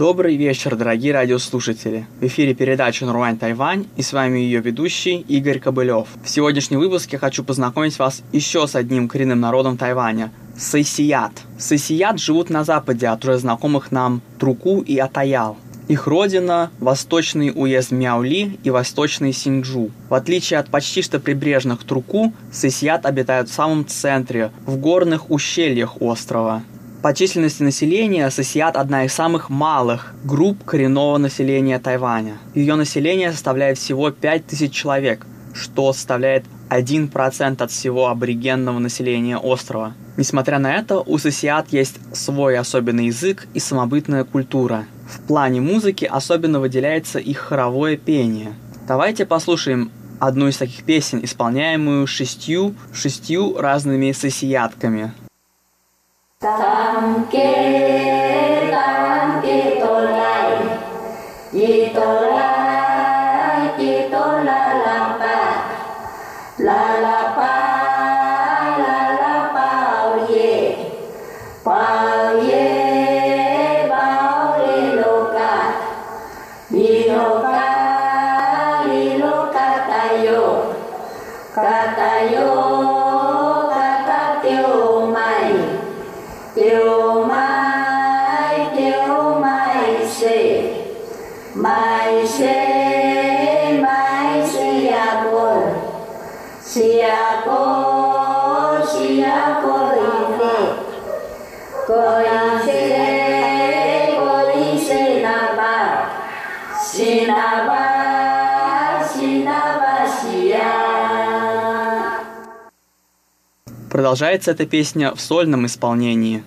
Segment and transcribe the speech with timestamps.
[0.00, 2.06] Добрый вечер, дорогие радиослушатели.
[2.22, 6.08] В эфире передача «Нурвань Тайвань» и с вами ее ведущий Игорь Кобылев.
[6.24, 11.32] В сегодняшнем выпуске хочу познакомить вас еще с одним коренным народом Тайваня– Сайсият.
[11.58, 15.58] Сайсият живут на западе от уже знакомых нам Труку и Атаял.
[15.86, 19.90] Их родина– восточный уезд Мяули и восточный Синджу.
[20.08, 26.00] В отличие от почти что прибрежных Труку, Сайсият обитают в самом центре, в горных ущельях
[26.00, 26.62] острова.
[27.02, 32.36] По численности населения Сосиат одна из самых малых групп коренного населения Тайваня.
[32.54, 39.94] Ее население составляет всего 5000 человек, что составляет 1% от всего аборигенного населения острова.
[40.18, 44.84] Несмотря на это, у Сосиат есть свой особенный язык и самобытная культура.
[45.08, 48.52] В плане музыки особенно выделяется их хоровое пение.
[48.86, 55.14] Давайте послушаем одну из таких песен, исполняемую шестью, шестью разными сосиятками.
[56.40, 56.48] 다
[56.94, 58.39] 함께.
[113.90, 116.42] Продолжается эта песня в сольном исполнении.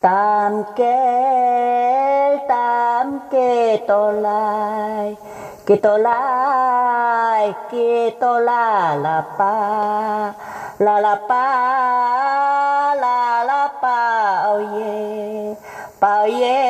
[0.00, 0.64] Там
[3.74, 5.18] kitolai
[5.66, 9.54] kitolai kitola la la pa,
[10.78, 11.46] la la pa,
[13.02, 13.98] la la pa
[14.54, 15.58] oh yeah
[16.04, 16.60] pao ye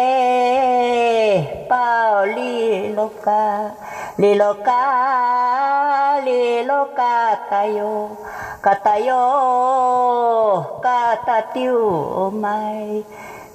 [1.70, 1.84] pa
[2.34, 2.54] li
[2.96, 3.44] loka
[4.20, 4.82] li loka
[6.26, 7.14] li loka
[7.50, 7.94] tayo
[8.64, 9.26] katayo
[10.84, 11.80] katatiu
[12.42, 13.02] mai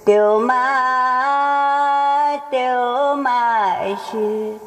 [0.05, 3.38] tiu mai tiu mai.
[4.07, 4.59] Shi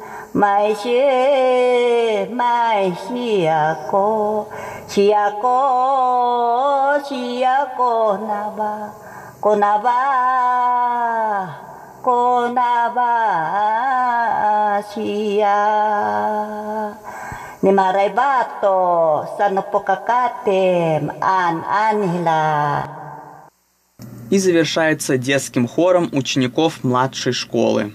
[15.45, 16.43] a
[17.63, 22.83] ni Maraibato, Санопокакатем, Ан Анхила.
[24.29, 27.93] И завершается детским хором учеников младшей школы.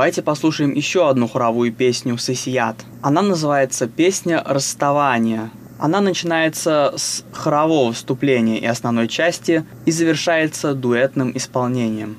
[0.00, 2.76] Давайте послушаем еще одну хоровую песню Сесият.
[3.02, 5.50] Она называется «Песня расставания».
[5.78, 12.16] Она начинается с хорового вступления и основной части и завершается дуэтным исполнением.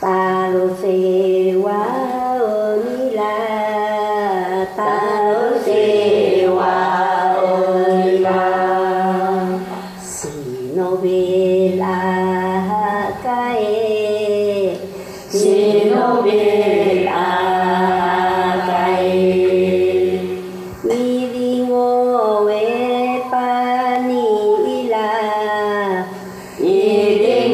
[0.00, 0.70] Talo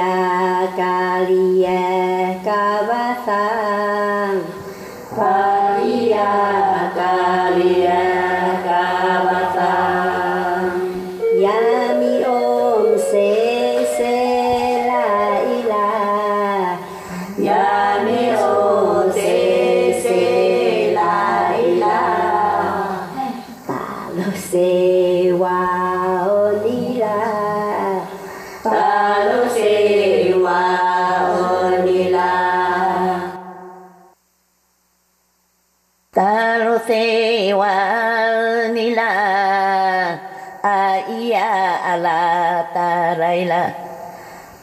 [0.00, 1.84] Kaliya Kaliya
[2.40, 4.40] Kavasang
[5.12, 6.32] Kaliya
[6.96, 8.08] Kaliya
[8.64, 10.72] Kavasang
[11.36, 14.16] Yami Om Se Se
[14.88, 15.92] La Ila.
[17.36, 19.36] Yami Om Se
[20.00, 22.00] Se La Ila.
[23.68, 23.84] Ta
[24.32, 25.60] Se Wa
[42.06, 42.20] la
[42.74, 43.62] ta ray la.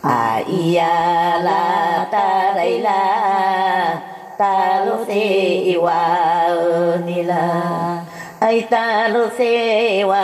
[0.04, 0.44] A
[0.76, 0.96] ya
[1.48, 1.62] la
[2.14, 3.02] ta ray la.
[4.40, 4.54] Ta
[4.86, 5.24] lu se
[5.86, 6.02] wa
[7.08, 7.46] ni la.
[8.48, 9.54] Ai ta lu se
[10.12, 10.24] wa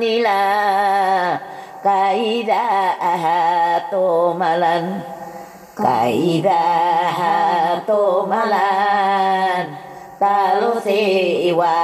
[0.00, 0.40] ni la.
[1.86, 2.64] Kai da
[3.22, 3.40] ha
[3.90, 4.86] to malan
[5.82, 6.62] kai da
[7.18, 7.34] ha
[7.88, 9.64] to malan
[10.20, 11.00] ta lu se
[11.60, 11.74] wa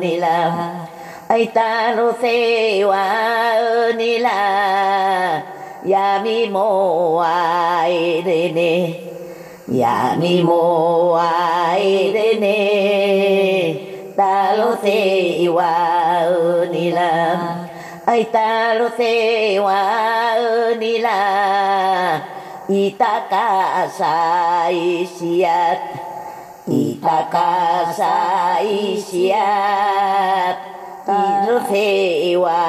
[0.00, 0.87] ni la.
[1.36, 5.44] いたるせはにら
[5.84, 9.02] 闇もあいれね。
[9.70, 14.14] 闇もあいれね。
[14.16, 17.68] たるせはにら
[18.06, 22.24] あいたるせはにら
[22.70, 25.74] いたかさいしや。
[26.66, 30.67] いたかさいしや。
[31.08, 32.60] lucewa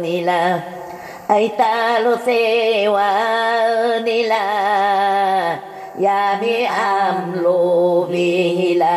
[0.00, 0.62] nila
[1.28, 3.08] aita lucewa
[4.00, 4.44] nila
[6.00, 8.96] yami amlo vihila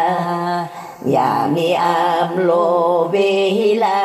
[1.04, 4.00] yami amlo vihila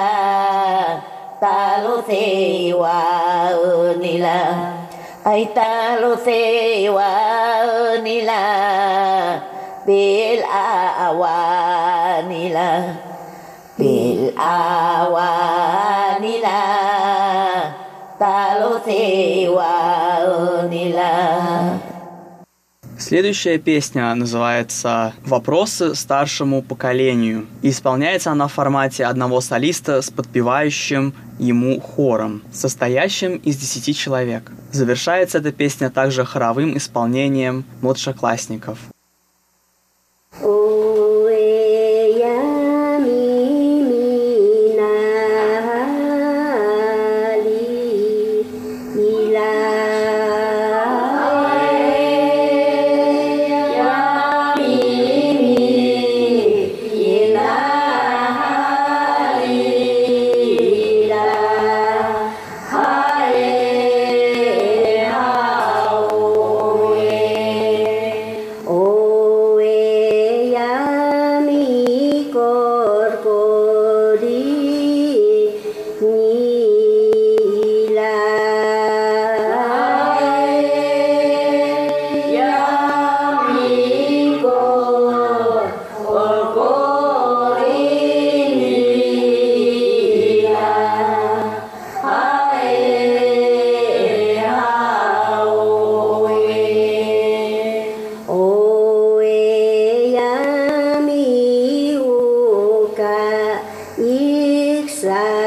[1.39, 2.99] talo sewa
[4.03, 4.39] nila
[5.25, 7.11] aita lucewa
[8.03, 8.43] nila
[9.87, 11.39] bil awa
[12.27, 12.69] nila
[14.37, 17.83] wa nila
[22.99, 27.47] Следующая песня называется «Вопросы старшему поколению».
[27.63, 34.53] И исполняется она в формате одного солиста с подпевающим ему хором, состоящим из десяти человек.
[34.71, 38.79] Завершается эта песня также хоровым исполнением младшеклассников.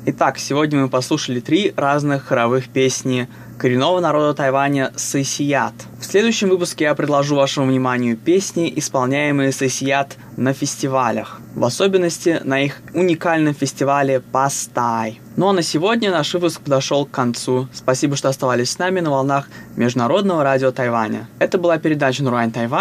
[0.03, 3.29] Итак, сегодня мы послушали три разных хоровых песни
[3.60, 5.75] коренного народа Тайваня Сайсият.
[6.00, 12.62] В следующем выпуске я предложу вашему вниманию песни, исполняемые Сайсият на фестивалях, в особенности на
[12.62, 15.22] их уникальном фестивале Пастай.
[15.38, 17.67] Ну а на сегодня наш выпуск подошел к концу.
[17.72, 21.29] Спасибо, что оставались с нами на волнах Международного радио Тайваня.
[21.38, 22.70] Это была передача Нурайн Тайвань.